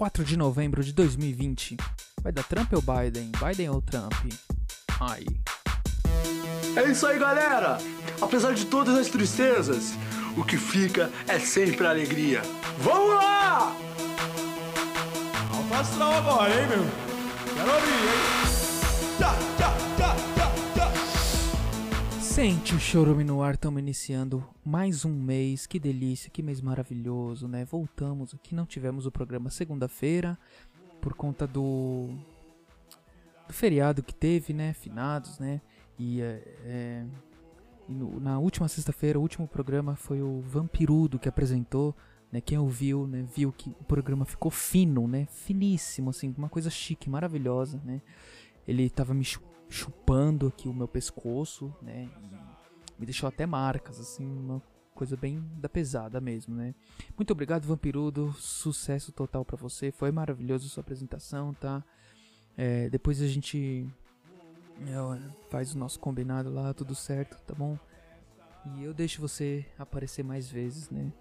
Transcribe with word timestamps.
4 0.00 0.24
de 0.24 0.34
novembro 0.34 0.82
de 0.82 0.94
2020. 0.94 1.76
Vai 2.22 2.32
dar 2.32 2.42
Trump 2.44 2.72
ou 2.72 2.80
Biden? 2.80 3.30
Biden 3.38 3.68
ou 3.68 3.82
Trump? 3.82 4.14
Ai. 4.98 5.26
É 6.74 6.90
isso 6.90 7.06
aí, 7.06 7.18
galera! 7.18 7.76
Apesar 8.18 8.54
de 8.54 8.64
todas 8.64 8.96
as 8.96 9.08
tristezas, 9.08 9.92
o 10.38 10.42
que 10.42 10.56
fica 10.56 11.10
é 11.28 11.38
sempre 11.38 11.86
a 11.86 11.90
alegria. 11.90 12.40
Vamos 12.78 13.14
lá! 13.14 13.76
Alto 15.54 15.74
astral 15.74 16.14
agora, 16.14 16.48
hein, 16.48 16.66
meu? 16.66 16.86
Quero 17.54 17.74
ouvir, 17.74 17.92
hein? 17.92 19.18
Tchá, 19.18 19.34
tchá. 19.58 19.89
Sente 22.40 22.74
o 22.74 22.80
chorume 22.80 23.22
no 23.22 23.42
ar, 23.42 23.52
estamos 23.52 23.82
iniciando 23.82 24.42
mais 24.64 25.04
um 25.04 25.12
mês. 25.12 25.66
Que 25.66 25.78
delícia, 25.78 26.30
que 26.30 26.42
mês 26.42 26.62
maravilhoso, 26.62 27.46
né? 27.46 27.66
Voltamos 27.66 28.32
aqui, 28.32 28.54
não 28.54 28.64
tivemos 28.64 29.04
o 29.04 29.12
programa 29.12 29.50
segunda-feira 29.50 30.38
por 31.02 31.12
conta 31.12 31.46
do, 31.46 32.08
do 33.46 33.52
feriado 33.52 34.02
que 34.02 34.14
teve, 34.14 34.54
né? 34.54 34.72
Finados, 34.72 35.38
né? 35.38 35.60
E, 35.98 36.22
é, 36.22 36.42
é, 36.64 37.04
no- 37.86 38.18
na 38.18 38.38
última 38.38 38.68
sexta-feira, 38.68 39.18
o 39.18 39.22
último 39.22 39.46
programa 39.46 39.94
foi 39.94 40.22
o 40.22 40.40
Vampirudo 40.40 41.18
que 41.18 41.28
apresentou. 41.28 41.94
Né, 42.32 42.40
quem 42.40 42.56
ouviu, 42.56 43.08
né, 43.08 43.26
viu 43.34 43.50
que 43.52 43.70
o 43.70 43.84
programa 43.84 44.24
ficou 44.24 44.52
fino, 44.52 45.08
né, 45.08 45.26
finíssimo, 45.32 46.10
assim, 46.10 46.32
uma 46.38 46.48
coisa 46.48 46.70
chique, 46.70 47.10
maravilhosa, 47.10 47.82
né. 47.84 48.00
Ele 48.70 48.88
tava 48.88 49.12
me 49.12 49.24
chu- 49.24 49.42
chupando 49.68 50.46
aqui 50.46 50.68
o 50.68 50.72
meu 50.72 50.86
pescoço, 50.86 51.74
né, 51.82 52.08
me 52.96 53.04
deixou 53.04 53.28
até 53.28 53.44
marcas, 53.46 53.98
assim, 53.98 54.24
uma 54.24 54.62
coisa 54.94 55.16
bem 55.16 55.42
da 55.56 55.68
pesada 55.68 56.20
mesmo, 56.20 56.54
né. 56.54 56.72
Muito 57.16 57.32
obrigado, 57.32 57.66
Vampirudo, 57.66 58.32
sucesso 58.34 59.10
total 59.10 59.44
pra 59.44 59.56
você, 59.56 59.90
foi 59.90 60.12
maravilhoso 60.12 60.68
sua 60.68 60.82
apresentação, 60.82 61.52
tá. 61.54 61.82
É, 62.56 62.88
depois 62.90 63.20
a 63.20 63.26
gente 63.26 63.88
é, 64.82 65.30
faz 65.48 65.74
o 65.74 65.78
nosso 65.78 65.98
combinado 65.98 66.48
lá, 66.48 66.72
tudo 66.72 66.94
certo, 66.94 67.36
tá 67.44 67.54
bom? 67.54 67.76
E 68.76 68.84
eu 68.84 68.94
deixo 68.94 69.20
você 69.20 69.66
aparecer 69.78 70.22
mais 70.22 70.48
vezes, 70.48 70.90
né? 70.90 71.12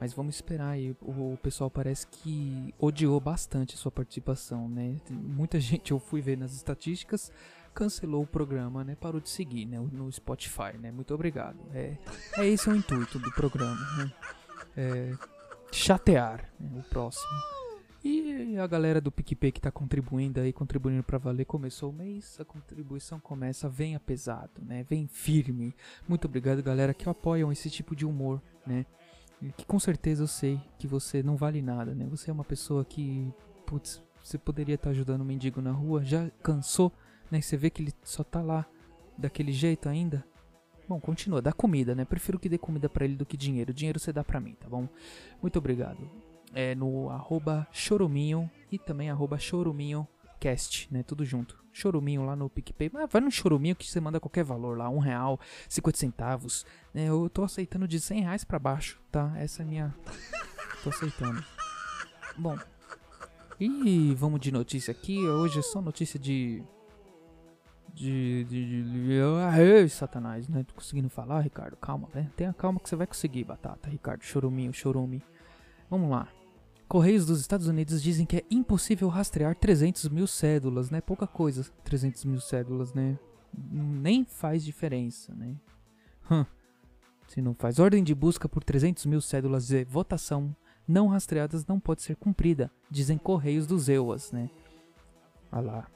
Mas 0.00 0.12
vamos 0.12 0.36
esperar 0.36 0.70
aí. 0.70 0.94
O, 1.02 1.36
pessoal 1.42 1.70
parece 1.70 2.06
que 2.06 2.74
odiou 2.78 3.18
bastante 3.20 3.74
a 3.74 3.78
sua 3.78 3.90
participação, 3.90 4.68
né? 4.68 4.96
Muita 5.10 5.58
gente, 5.60 5.90
eu 5.90 5.98
fui 5.98 6.20
ver 6.20 6.36
nas 6.36 6.52
estatísticas, 6.52 7.32
cancelou 7.74 8.22
o 8.22 8.26
programa, 8.26 8.84
né? 8.84 8.94
Parou 8.94 9.20
de 9.20 9.28
seguir, 9.28 9.66
né? 9.66 9.78
No 9.92 10.10
Spotify, 10.10 10.76
né? 10.78 10.90
Muito 10.92 11.12
obrigado. 11.14 11.58
É, 11.72 11.96
é 12.36 12.46
esse 12.46 12.68
o 12.68 12.76
intuito 12.76 13.18
do 13.18 13.32
programa, 13.32 13.80
né? 13.96 14.12
É, 14.76 15.14
chatear 15.72 16.48
né? 16.58 16.70
o 16.78 16.82
próximo. 16.88 17.58
E 18.04 18.56
a 18.56 18.66
galera 18.66 19.00
do 19.00 19.10
PicPay 19.10 19.50
que 19.50 19.60
tá 19.60 19.72
contribuindo 19.72 20.40
aí, 20.40 20.52
contribuindo 20.52 21.02
pra 21.02 21.18
valer, 21.18 21.44
começou 21.44 21.90
o 21.90 21.92
mês, 21.92 22.38
a 22.40 22.44
contribuição 22.44 23.18
começa, 23.18 23.68
venha 23.68 23.98
pesado, 23.98 24.62
né? 24.62 24.84
Vem 24.88 25.08
firme. 25.08 25.74
Muito 26.08 26.26
obrigado, 26.26 26.62
galera, 26.62 26.94
que 26.94 27.08
apoiam 27.08 27.50
esse 27.50 27.68
tipo 27.68 27.96
de 27.96 28.06
humor, 28.06 28.40
né? 28.64 28.86
Que 29.56 29.64
com 29.64 29.78
certeza 29.78 30.24
eu 30.24 30.26
sei 30.26 30.60
que 30.78 30.86
você 30.86 31.22
não 31.22 31.36
vale 31.36 31.62
nada, 31.62 31.94
né? 31.94 32.06
Você 32.10 32.30
é 32.30 32.32
uma 32.32 32.44
pessoa 32.44 32.84
que, 32.84 33.32
putz, 33.64 34.02
você 34.22 34.36
poderia 34.36 34.74
estar 34.74 34.90
ajudando 34.90 35.20
um 35.20 35.24
mendigo 35.24 35.60
na 35.60 35.70
rua, 35.70 36.04
já 36.04 36.28
cansou, 36.42 36.92
né? 37.30 37.40
Você 37.40 37.56
vê 37.56 37.70
que 37.70 37.82
ele 37.82 37.92
só 38.02 38.24
tá 38.24 38.42
lá 38.42 38.66
daquele 39.16 39.52
jeito 39.52 39.88
ainda. 39.88 40.24
Bom, 40.88 40.98
continua, 40.98 41.42
dá 41.42 41.52
comida, 41.52 41.94
né? 41.94 42.04
Prefiro 42.04 42.38
que 42.38 42.48
dê 42.48 42.58
comida 42.58 42.88
pra 42.88 43.04
ele 43.04 43.14
do 43.14 43.26
que 43.26 43.36
dinheiro. 43.36 43.74
Dinheiro 43.74 44.00
você 44.00 44.12
dá 44.12 44.24
pra 44.24 44.40
mim, 44.40 44.54
tá 44.54 44.68
bom? 44.68 44.88
Muito 45.40 45.58
obrigado. 45.58 46.10
É 46.54 46.74
no 46.74 47.10
arroba 47.10 47.66
choruminho 47.70 48.50
e 48.72 48.78
também 48.78 49.10
arroba 49.10 49.38
choruminhocast, 49.38 50.88
né? 50.90 51.02
Tudo 51.02 51.24
junto. 51.24 51.62
Choruminho 51.78 52.24
lá 52.24 52.34
no 52.34 52.50
PicPay. 52.50 52.90
Mas 52.92 53.10
vai 53.10 53.20
no 53.20 53.30
choruminho 53.30 53.76
que 53.76 53.88
você 53.88 54.00
manda 54.00 54.18
qualquer 54.18 54.44
valor 54.44 54.76
lá. 54.76 54.88
Um 54.88 54.98
real, 54.98 55.38
50 55.68 55.96
centavos. 55.96 56.66
né? 56.92 57.08
eu 57.08 57.30
tô 57.30 57.44
aceitando 57.44 57.86
de 57.86 58.00
100 58.00 58.22
reais 58.22 58.44
pra 58.44 58.58
baixo, 58.58 59.00
tá? 59.12 59.32
Essa 59.36 59.62
é 59.62 59.64
minha... 59.64 59.94
tô 60.82 60.90
aceitando. 60.90 61.44
Bom. 62.36 62.58
E 63.60 64.14
vamos 64.14 64.40
de 64.40 64.50
notícia 64.50 64.90
aqui. 64.90 65.18
Hoje 65.26 65.60
é 65.60 65.62
só 65.62 65.80
notícia 65.80 66.18
de... 66.18 66.62
De... 67.94 68.44
de, 68.44 68.82
de, 68.82 68.92
de 68.92 69.20
ai, 69.48 69.88
satanás, 69.88 70.48
né? 70.48 70.64
Tô 70.64 70.74
conseguindo 70.74 71.08
falar, 71.08 71.40
Ricardo? 71.40 71.76
Calma, 71.76 72.08
né? 72.12 72.30
Tenha 72.36 72.52
calma 72.52 72.80
que 72.80 72.88
você 72.88 72.96
vai 72.96 73.06
conseguir, 73.06 73.44
batata, 73.44 73.88
Ricardo. 73.88 74.22
Choruminho, 74.22 74.72
chorume. 74.72 75.22
Vamos 75.88 76.10
lá. 76.10 76.28
Correios 76.88 77.26
dos 77.26 77.40
Estados 77.40 77.68
Unidos 77.68 78.02
dizem 78.02 78.24
que 78.24 78.38
é 78.38 78.44
impossível 78.50 79.08
rastrear 79.08 79.54
300 79.54 80.08
mil 80.08 80.26
cédulas, 80.26 80.90
né? 80.90 81.02
Pouca 81.02 81.26
coisa, 81.26 81.64
300 81.84 82.24
mil 82.24 82.40
cédulas, 82.40 82.94
né? 82.94 83.18
Nem 83.54 84.24
faz 84.24 84.64
diferença, 84.64 85.34
né? 85.34 85.54
Hum. 86.30 86.46
Se 87.28 87.42
não 87.42 87.54
faz 87.54 87.78
ordem 87.78 88.02
de 88.02 88.14
busca 88.14 88.48
por 88.48 88.64
300 88.64 89.04
mil 89.04 89.20
cédulas 89.20 89.66
de 89.66 89.84
votação 89.84 90.56
não 90.86 91.08
rastreadas 91.08 91.66
não 91.66 91.78
pode 91.78 92.00
ser 92.00 92.16
cumprida, 92.16 92.70
dizem 92.90 93.18
Correios 93.18 93.66
dos 93.66 93.90
EUAS, 93.90 94.32
né? 94.32 94.48
Olha 95.52 95.66
lá. 95.66 95.86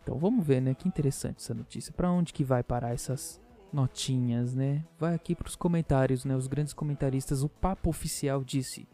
Então 0.00 0.16
vamos 0.16 0.46
ver, 0.46 0.62
né? 0.62 0.72
Que 0.74 0.86
interessante 0.86 1.38
essa 1.38 1.52
notícia. 1.52 1.92
Pra 1.92 2.10
onde 2.10 2.32
que 2.32 2.44
vai 2.44 2.62
parar 2.62 2.94
essas 2.94 3.40
notinhas, 3.72 4.54
né? 4.54 4.84
Vai 4.98 5.14
aqui 5.14 5.34
pros 5.34 5.56
comentários, 5.56 6.24
né? 6.24 6.36
Os 6.36 6.46
grandes 6.46 6.72
comentaristas, 6.72 7.42
o 7.42 7.48
Papo 7.48 7.90
Oficial 7.90 8.44
disse... 8.44 8.88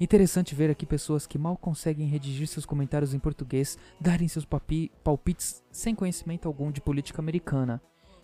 Interessante 0.00 0.54
ver 0.54 0.70
aqui 0.70 0.86
pessoas 0.86 1.26
que 1.26 1.36
mal 1.36 1.56
conseguem 1.56 2.06
redigir 2.06 2.46
seus 2.46 2.64
comentários 2.64 3.14
em 3.14 3.18
português 3.18 3.76
darem 4.00 4.28
seus 4.28 4.46
palpites 5.02 5.60
sem 5.72 5.92
conhecimento 5.92 6.46
algum 6.46 6.70
de 6.70 6.80
política 6.80 7.20
americana. 7.20 7.82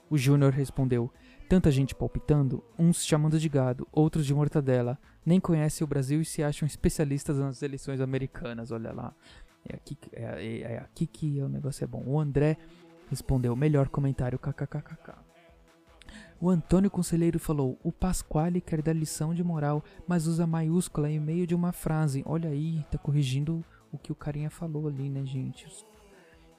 O 0.08 0.16
Júnior 0.16 0.52
respondeu: 0.52 1.10
Tanta 1.48 1.72
gente 1.72 1.92
palpitando, 1.92 2.62
uns 2.78 3.04
chamando 3.04 3.40
de 3.40 3.48
gado, 3.48 3.88
outros 3.90 4.24
de 4.24 4.32
mortadela, 4.32 4.96
nem 5.26 5.40
conhecem 5.40 5.84
o 5.84 5.88
Brasil 5.88 6.20
e 6.20 6.24
se 6.24 6.44
acham 6.44 6.64
especialistas 6.64 7.38
nas 7.38 7.60
eleições 7.60 8.00
americanas. 8.00 8.70
Olha 8.70 8.92
lá. 8.92 9.12
É 9.68 9.74
aqui, 9.74 9.98
é, 10.12 10.22
é- 10.22 10.60
é 10.74 10.78
aqui 10.78 11.06
que 11.08 11.40
o 11.40 11.48
negócio 11.48 11.82
é 11.82 11.86
bom. 11.88 12.04
O 12.06 12.20
André 12.20 12.56
respondeu: 13.10 13.56
Melhor 13.56 13.88
comentário, 13.88 14.38
kkkk. 14.38 15.33
O 16.44 16.50
Antônio 16.50 16.90
Conselheiro 16.90 17.38
falou: 17.38 17.78
O 17.82 17.90
Pasquale 17.90 18.60
quer 18.60 18.82
dar 18.82 18.92
lição 18.92 19.32
de 19.32 19.42
moral, 19.42 19.82
mas 20.06 20.26
usa 20.26 20.46
maiúscula 20.46 21.10
em 21.10 21.18
meio 21.18 21.46
de 21.46 21.54
uma 21.54 21.72
frase. 21.72 22.22
Olha 22.26 22.50
aí, 22.50 22.84
tá 22.90 22.98
corrigindo 22.98 23.64
o 23.90 23.96
que 23.96 24.12
o 24.12 24.14
carinha 24.14 24.50
falou 24.50 24.86
ali, 24.86 25.08
né, 25.08 25.24
gente? 25.24 25.66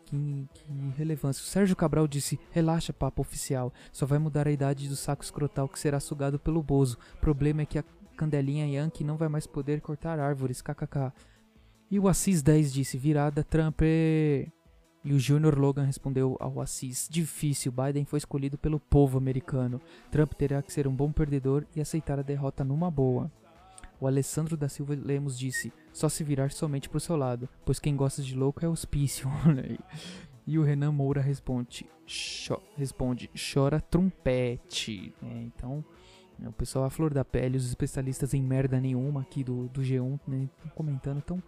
Que, 0.05 0.49
que 0.55 0.73
relevância. 0.97 1.43
O 1.43 1.45
Sérgio 1.45 1.75
Cabral 1.75 2.07
disse: 2.07 2.39
Relaxa, 2.49 2.91
papo 2.91 3.21
oficial. 3.21 3.71
Só 3.91 4.07
vai 4.07 4.17
mudar 4.17 4.47
a 4.47 4.51
idade 4.51 4.89
do 4.89 4.95
saco 4.95 5.23
escrotal 5.23 5.69
que 5.69 5.77
será 5.77 5.99
sugado 5.99 6.39
pelo 6.39 6.63
Bozo. 6.63 6.97
Problema 7.21 7.61
é 7.61 7.65
que 7.67 7.77
a 7.77 7.83
Candelinha 8.17 8.65
Yankee 8.65 9.03
não 9.03 9.17
vai 9.17 9.29
mais 9.29 9.45
poder 9.45 9.81
cortar 9.81 10.19
árvores. 10.19 10.63
KKK. 10.63 11.13
E 11.91 11.99
o 11.99 12.07
Assis 12.07 12.41
10 12.41 12.73
disse: 12.73 12.97
Virada, 12.97 13.43
Trump. 13.43 13.81
E 15.05 15.13
o 15.13 15.19
Junior 15.19 15.55
Logan 15.57 15.83
respondeu 15.83 16.35
ao 16.39 16.59
Assis: 16.59 17.07
Difícil, 17.09 17.71
Biden 17.71 18.05
foi 18.05 18.17
escolhido 18.17 18.57
pelo 18.57 18.79
povo 18.79 19.19
americano. 19.19 19.79
Trump 20.09 20.33
terá 20.33 20.63
que 20.63 20.73
ser 20.73 20.87
um 20.87 20.95
bom 20.95 21.11
perdedor 21.11 21.63
e 21.75 21.79
aceitar 21.79 22.17
a 22.17 22.23
derrota 22.23 22.63
numa 22.63 22.89
boa. 22.89 23.31
O 24.01 24.07
Alessandro 24.07 24.57
da 24.57 24.67
Silva 24.67 24.95
Lemos 24.95 25.37
disse: 25.37 25.71
Só 25.93 26.09
se 26.09 26.23
virar 26.23 26.51
somente 26.51 26.89
pro 26.89 26.99
seu 26.99 27.15
lado, 27.15 27.47
pois 27.63 27.79
quem 27.79 27.95
gosta 27.95 28.23
de 28.23 28.35
louco 28.35 28.65
é 28.65 28.67
hospício. 28.67 29.29
E 30.47 30.59
o 30.59 30.63
Renan 30.63 30.91
Moura 30.91 31.21
responde: 31.21 31.87
cho- 32.05 32.61
responde 32.77 33.31
chora 33.33 33.81
trompete. 33.81 35.11
né? 35.19 35.41
então, 35.43 35.83
né, 36.37 36.47
o 36.47 36.51
pessoal 36.51 36.85
a 36.85 36.89
flor 36.91 37.11
da 37.11 37.25
pele, 37.25 37.57
os 37.57 37.67
especialistas 37.67 38.31
em 38.35 38.43
merda 38.43 38.79
nenhuma 38.79 39.21
aqui 39.21 39.43
do, 39.43 39.67
do 39.69 39.81
G1, 39.81 40.19
né, 40.27 40.47
comentando, 40.75 41.19
tão, 41.23 41.41
tão 41.41 41.43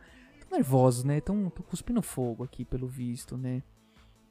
nervosos, 0.52 1.03
né? 1.03 1.19
Tão, 1.22 1.50
tão 1.50 1.63
cuspindo 1.66 2.01
fogo 2.01 2.44
aqui, 2.44 2.63
pelo 2.66 2.88
visto, 2.88 3.38
né? 3.38 3.62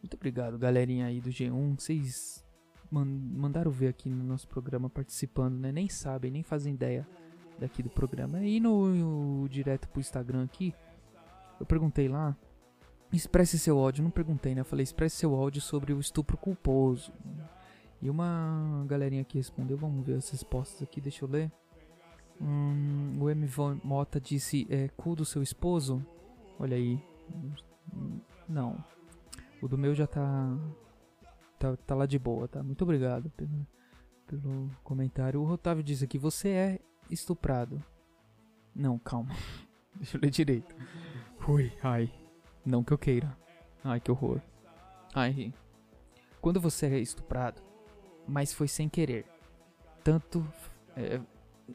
Muito 0.02 0.14
obrigado, 0.14 0.58
galerinha 0.58 1.06
aí 1.06 1.20
do 1.20 1.30
G1. 1.30 1.78
Vocês 1.78 2.44
man- 2.90 3.04
mandaram 3.04 3.70
ver 3.70 3.88
aqui 3.88 4.08
no 4.08 4.22
nosso 4.24 4.46
programa 4.48 4.88
participando, 4.88 5.56
né? 5.58 5.72
Nem 5.72 5.88
sabem, 5.88 6.30
nem 6.30 6.42
fazem 6.42 6.74
ideia 6.74 7.06
daqui 7.58 7.82
do 7.82 7.90
programa. 7.90 8.40
E 8.44 8.60
no, 8.60 8.88
no- 8.88 9.48
direto 9.48 9.88
pro 9.88 10.00
Instagram 10.00 10.44
aqui, 10.44 10.74
eu 11.58 11.66
perguntei 11.66 12.08
lá. 12.08 12.36
Expresse 13.12 13.58
seu 13.58 13.78
ódio, 13.78 14.02
não 14.02 14.10
perguntei, 14.10 14.54
né? 14.54 14.60
Eu 14.60 14.64
falei, 14.64 14.82
expresse 14.82 15.16
seu 15.16 15.32
ódio 15.32 15.60
sobre 15.62 15.92
o 15.92 16.00
estupro 16.00 16.36
culposo. 16.36 17.12
E 18.02 18.10
uma 18.10 18.84
galerinha 18.86 19.22
aqui 19.22 19.38
respondeu, 19.38 19.76
vamos 19.76 20.04
ver 20.04 20.14
as 20.16 20.28
respostas 20.28 20.82
aqui, 20.82 21.00
deixa 21.00 21.24
eu 21.24 21.28
ler. 21.28 21.50
Hum, 22.40 23.16
o 23.20 23.30
M. 23.30 23.48
Mota 23.82 24.20
disse, 24.20 24.66
é 24.68 24.88
cu 24.88 25.14
do 25.16 25.24
seu 25.24 25.42
esposo? 25.42 26.04
Olha 26.58 26.76
aí. 26.76 27.02
Não. 28.48 28.82
O 29.60 29.68
do 29.68 29.78
meu 29.78 29.94
já 29.94 30.06
tá, 30.06 30.58
tá. 31.58 31.76
Tá 31.76 31.94
lá 31.94 32.06
de 32.06 32.18
boa, 32.18 32.48
tá? 32.48 32.62
Muito 32.62 32.82
obrigado 32.82 33.30
pelo, 33.30 33.66
pelo 34.26 34.70
comentário. 34.82 35.40
O 35.40 35.50
Otávio 35.50 35.82
disse 35.82 36.04
aqui, 36.04 36.18
você 36.18 36.48
é 36.50 36.80
estuprado. 37.10 37.82
Não, 38.74 38.98
calma. 38.98 39.34
Deixa 39.96 40.16
eu 40.16 40.20
ler 40.20 40.30
direito. 40.30 40.74
Ui, 41.48 41.72
ai. 41.82 42.12
Não 42.64 42.82
que 42.82 42.92
eu 42.92 42.98
queira. 42.98 43.36
Ai, 43.82 44.00
que 44.00 44.10
horror. 44.10 44.40
Ai. 45.14 45.52
Quando 46.40 46.60
você 46.60 46.86
é 46.86 46.98
estuprado, 46.98 47.62
mas 48.26 48.52
foi 48.52 48.68
sem 48.68 48.88
querer. 48.88 49.24
Tanto. 50.04 50.46
é, 50.96 51.20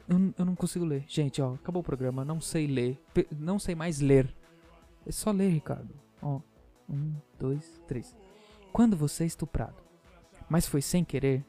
eu, 0.08 0.34
eu 0.38 0.46
não 0.46 0.56
consigo 0.56 0.86
ler. 0.86 1.04
Gente, 1.08 1.42
ó, 1.42 1.56
acabou 1.56 1.82
o 1.82 1.86
programa. 1.86 2.24
Não 2.24 2.40
sei 2.40 2.68
ler. 2.68 3.02
Não 3.38 3.58
sei 3.58 3.76
mais 3.76 4.00
ler. 4.00 4.34
É 5.06 5.12
só 5.12 5.32
ler, 5.32 5.50
Ricardo. 5.50 5.94
Ó. 6.22 6.40
Um, 6.90 7.16
dois, 7.40 7.82
três. 7.88 8.16
Quando 8.72 8.96
você 8.98 9.24
é 9.24 9.28
estuprado, 9.28 9.76
mas 10.50 10.66
foi 10.68 10.82
sem 10.82 11.04
querer, 11.04 11.46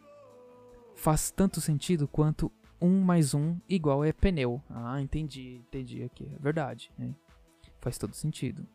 faz 0.94 1.30
tanto 1.30 1.60
sentido 1.60 2.06
quanto 2.06 2.50
um 2.80 3.00
mais 3.00 3.34
um 3.34 3.56
igual 3.68 4.04
é 4.04 4.12
pneu. 4.12 4.60
Ah, 4.70 5.00
entendi, 5.00 5.56
entendi 5.68 6.02
aqui. 6.02 6.30
É 6.34 6.38
verdade. 6.38 6.90
né? 6.98 7.14
Faz 7.80 7.98
todo 7.98 8.14
sentido. 8.14 8.66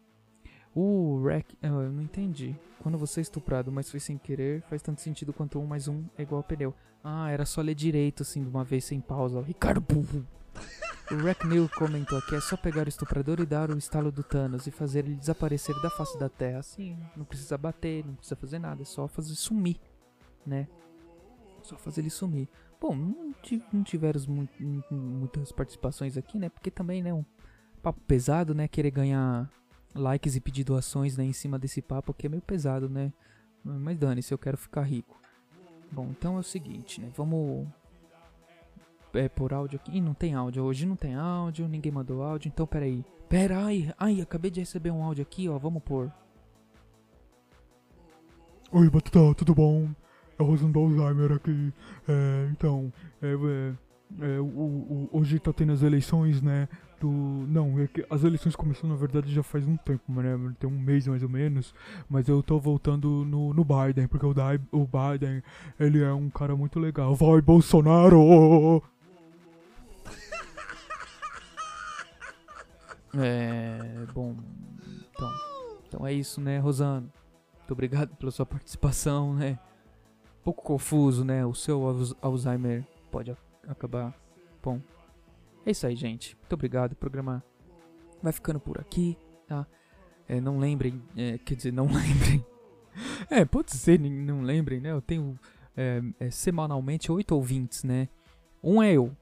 O 0.76 1.24
rec. 1.26 1.46
ah, 1.62 1.68
Eu 1.68 1.92
não 1.92 2.04
entendi. 2.04 2.56
Quando 2.82 2.98
você 2.98 3.20
é 3.20 3.24
estuprado, 3.24 3.72
mas 3.72 3.90
foi 3.90 4.00
sem 4.00 4.18
querer, 4.18 4.62
faz 4.64 4.82
tanto 4.82 5.02
sentido 5.02 5.34
quanto 5.34 5.60
um 5.60 5.66
mais 5.66 5.88
um 5.88 6.04
é 6.18 6.22
igual 6.22 6.42
a 6.42 6.44
pneu. 6.44 6.74
Ah, 7.04 7.30
era 7.32 7.46
só 7.46 7.62
ler 7.62 7.76
direito, 7.76 8.24
assim, 8.24 8.44
de 8.44 8.50
uma 8.50 8.64
vez 8.64 8.86
sem 8.86 9.00
pausa. 9.02 9.42
Ricardo 9.42 9.82
burro. 9.82 10.26
O 11.10 11.48
Neil 11.48 11.70
comentou 11.70 12.18
aqui: 12.18 12.36
é 12.36 12.42
só 12.42 12.58
pegar 12.58 12.86
o 12.86 12.90
estuprador 12.90 13.40
e 13.40 13.46
dar 13.46 13.70
o 13.72 13.78
estalo 13.78 14.12
do 14.12 14.24
Thanos 14.24 14.68
e 14.68 14.72
fazer 14.72 15.00
ele 15.06 15.16
desaparecer 15.16 15.80
da 15.82 15.90
face 15.90 16.18
da 16.20 16.28
Terra. 16.28 16.60
Assim, 16.60 16.98
não 17.16 17.24
precisa 17.24 17.58
bater, 17.58 18.06
não 18.06 18.16
precisa 18.16 18.36
fazer 18.36 18.60
nada, 18.60 18.82
é 18.82 18.86
só 18.86 19.08
fazer 19.08 19.34
sumir, 19.36 19.80
né? 20.46 20.68
Só 21.64 21.78
fazer 21.78 22.02
ele 22.02 22.10
sumir. 22.10 22.50
Bom, 22.80 22.96
não, 22.96 23.34
ti- 23.42 23.64
não 23.72 23.84
tiveram 23.84 24.20
mu- 24.28 24.50
mu- 24.60 24.84
muitas 24.92 25.52
participações 25.52 26.18
aqui, 26.18 26.38
né? 26.38 26.50
Porque 26.50 26.70
também, 26.70 27.02
né, 27.02 27.14
um 27.14 27.26
papo 27.82 28.00
pesado, 28.02 28.54
né? 28.54 28.68
Querer 28.68 28.92
ganhar 28.92 29.50
likes 29.96 30.36
e 30.36 30.42
pedir 30.42 30.64
doações, 30.64 31.18
né, 31.18 31.24
em 31.24 31.34
cima 31.34 31.58
desse 31.58 31.82
papo 31.82 32.12
aqui 32.12 32.28
é 32.28 32.30
meio 32.30 32.42
pesado, 32.42 32.88
né? 32.90 33.12
Mas 33.64 33.98
dane-se, 33.98 34.34
eu 34.34 34.38
quero 34.38 34.58
ficar 34.58 34.84
rico. 34.84 35.20
Bom, 35.92 36.08
então 36.12 36.36
é 36.36 36.40
o 36.40 36.44
seguinte, 36.44 37.00
né? 37.02 37.10
Vamos 37.16 37.68
é, 39.18 39.28
por 39.30 39.54
áudio 39.54 39.80
aqui. 39.82 39.98
Ih, 39.98 40.02
não 40.02 40.14
tem 40.14 40.34
áudio. 40.36 40.64
Hoje 40.64 40.86
não 40.86 40.96
tem 40.96 41.16
áudio, 41.16 41.68
ninguém 41.68 41.92
mandou 41.92 42.22
áudio. 42.24 42.48
Então, 42.50 42.66
peraí. 42.68 43.04
Pera, 43.30 43.60
ai, 43.66 43.92
ai, 44.00 44.22
acabei 44.22 44.50
de 44.50 44.60
receber 44.62 44.92
um 44.92 45.04
áudio 45.04 45.22
aqui, 45.22 45.50
ó. 45.50 45.58
Vamos 45.58 45.84
pôr. 45.84 46.12
Oi, 48.72 48.90
Batata, 48.90 49.34
tudo 49.36 49.56
bom? 49.56 49.90
É 50.38 50.44
o 50.44 50.46
Rosando 50.46 50.74
do 50.74 50.80
Alzheimer 50.80 51.32
aqui. 51.32 51.74
É, 52.08 52.50
então, 52.52 52.92
é, 53.22 53.28
é, 54.22 54.36
é, 54.36 54.40
o, 54.40 54.44
o- 54.46 55.10
hoje 55.12 55.40
tá 55.40 55.52
tendo 55.54 55.72
as 55.72 55.82
eleições, 55.82 56.42
né? 56.42 56.68
Do. 57.00 57.08
Não, 57.10 57.80
é 57.80 57.88
as 58.10 58.24
eleições 58.24 58.56
começaram 58.56 58.90
na 58.90 58.96
verdade 58.96 59.32
já 59.34 59.44
faz 59.44 59.68
um 59.68 59.78
tempo, 59.78 60.12
né? 60.12 60.38
Tem 60.60 60.70
um 60.70 60.80
mês 60.80 61.08
mais 61.08 61.24
ou 61.24 61.30
menos. 61.30 61.74
Mas 62.10 62.28
eu 62.28 62.42
tô 62.44 62.60
voltando 62.60 63.24
no, 63.26 63.54
no 63.54 63.64
Biden, 63.64 64.08
porque 64.08 64.26
o, 64.26 64.32
o 64.72 64.86
Biden, 64.88 65.42
ele 65.80 66.02
é 66.04 66.12
um 66.14 66.30
cara 66.30 66.56
muito 66.56 66.80
legal. 66.80 67.16
Vai, 67.16 67.42
Bolsonaro! 67.42 68.82
É. 73.16 74.06
Bom. 74.14 74.36
Então. 75.12 75.32
Então 75.88 76.08
é 76.08 76.14
isso, 76.14 76.42
né, 76.42 76.60
Rosano? 76.60 77.12
Muito 77.60 77.72
obrigado 77.72 78.16
pela 78.16 78.32
sua 78.32 78.46
participação, 78.46 79.34
né? 79.34 79.60
Um 80.40 80.44
pouco 80.44 80.64
confuso, 80.64 81.24
né? 81.26 81.46
O 81.46 81.54
seu 81.54 81.86
Alz- 81.86 82.16
Alzheimer 82.22 82.86
pode 83.12 83.36
acabar. 83.68 84.14
Bom. 84.62 84.82
É 85.66 85.72
isso 85.72 85.86
aí, 85.88 85.96
gente. 85.96 86.36
Muito 86.36 86.54
obrigado. 86.54 86.94
O 86.94 86.96
programa 86.96 87.44
vai 88.22 88.32
ficando 88.32 88.60
por 88.60 88.80
aqui, 88.80 89.18
tá? 89.48 89.66
É, 90.28 90.40
não 90.42 90.58
lembrem. 90.60 91.02
é, 91.16 91.38
quer 91.38 91.56
dizer, 91.56 91.72
não 91.74 91.88
lembrem. 91.92 92.46
É, 93.30 93.46
pode 93.46 93.76
ser, 93.76 94.00
não 94.00 94.42
lembrem, 94.42 94.80
né? 94.80 94.92
Eu 94.92 95.02
tenho 95.02 95.38
é, 95.76 96.02
é, 96.20 96.30
semanalmente 96.32 97.12
oito 97.12 97.34
ouvintes, 97.36 97.84
né? 97.84 98.08
Um 98.64 98.82
é 98.82 98.94
eu. 98.94 99.16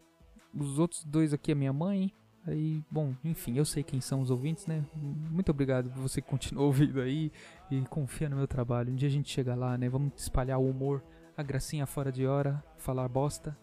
Os 0.53 0.79
outros 0.79 1.03
dois 1.03 1.33
aqui 1.33 1.51
é 1.51 1.55
minha 1.55 1.73
mãe. 1.73 2.13
Aí, 2.47 2.83
bom, 2.91 3.15
enfim, 3.23 3.57
eu 3.57 3.65
sei 3.65 3.83
quem 3.83 3.99
são 3.99 4.21
os 4.21 4.29
ouvintes, 4.29 4.67
né? 4.67 4.85
Muito 4.95 5.49
obrigado 5.49 5.89
por 5.89 6.01
você 6.01 6.21
que 6.21 6.29
continua 6.29 6.63
ouvindo 6.65 7.01
aí 7.01 7.31
e 7.71 7.81
confia 7.85 8.29
no 8.29 8.35
meu 8.35 8.47
trabalho. 8.47 8.91
Um 8.91 8.95
dia 8.95 9.07
a 9.07 9.11
gente 9.11 9.31
chega 9.31 9.55
lá, 9.55 9.77
né? 9.77 9.89
Vamos 9.89 10.13
espalhar 10.15 10.59
o 10.59 10.69
humor, 10.69 11.03
a 11.35 11.41
gracinha 11.41 11.87
fora 11.87 12.11
de 12.11 12.27
hora, 12.27 12.63
falar 12.77 13.07
bosta, 13.07 13.57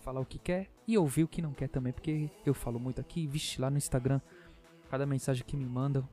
falar 0.00 0.20
o 0.20 0.26
que 0.26 0.38
quer 0.38 0.68
e 0.86 0.98
ouvir 0.98 1.24
o 1.24 1.28
que 1.28 1.40
não 1.40 1.52
quer 1.52 1.68
também, 1.68 1.92
porque 1.92 2.30
eu 2.44 2.52
falo 2.52 2.78
muito 2.78 3.00
aqui, 3.00 3.26
vixe, 3.26 3.60
lá 3.60 3.70
no 3.70 3.78
Instagram, 3.78 4.20
cada 4.90 5.06
mensagem 5.06 5.44
que 5.44 5.56
me 5.56 5.64
mandam, 5.64 6.06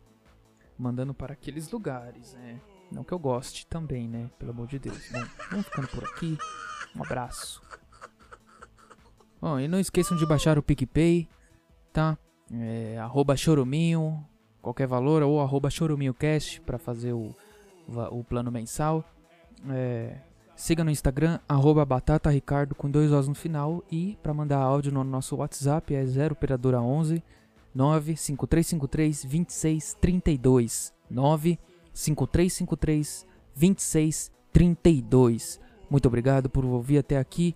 mandando 0.78 1.14
para 1.14 1.34
aqueles 1.34 1.70
lugares, 1.70 2.34
né? 2.36 2.62
Não 2.90 3.04
que 3.04 3.12
eu 3.12 3.20
goste 3.20 3.68
também, 3.68 4.08
né? 4.08 4.30
Pelo 4.40 4.52
amor 4.52 4.68
de 4.68 4.80
Deus. 4.80 4.98
Bom, 5.12 5.24
vamos 5.52 5.66
ficando 5.68 5.88
por 5.90 6.04
aqui. 6.06 6.38
Um 6.96 7.04
abraço. 7.04 7.62
Bom, 9.42 9.60
e 9.60 9.68
não 9.68 9.80
esqueçam 9.80 10.18
de 10.18 10.26
baixar 10.26 10.58
o 10.58 10.64
PicPay, 10.64 11.30
tá? 11.92 12.18
É, 12.52 12.98
arroba 12.98 13.38
choruminho, 13.38 14.26
qualquer 14.62 14.88
valor, 14.88 15.24
ou 15.24 15.42
arroba 15.42 15.70
choruminhocast 15.70 16.62
pra 16.62 16.78
fazer 16.78 17.12
o, 17.14 17.36
o 18.12 18.24
plano 18.24 18.52
mensal. 18.52 19.04
É, 19.70 20.18
siga 20.56 20.84
no 20.84 20.92
Instagram, 20.92 21.40
arroba 21.48 21.86
batataricardo 21.86 22.76
com 22.76 22.90
dois 22.90 23.12
Os 23.12 23.28
no 23.28 23.36
final. 23.36 23.84
E 23.92 24.18
pra 24.22 24.34
mandar 24.34 24.58
áudio 24.58 24.92
no 24.92 25.04
nosso 25.04 25.36
WhatsApp 25.38 25.94
é 25.94 26.06
0 26.06 26.34
operadora 26.34 26.82
11 26.82 27.24
95353 27.74 29.26
2632 29.26 30.94
95353 31.10 33.26
2632 33.56 35.60
Muito 35.90 36.08
obrigado 36.08 36.50
por 36.50 36.66
ouvir 36.66 36.98
até 36.98 37.18
aqui. 37.18 37.56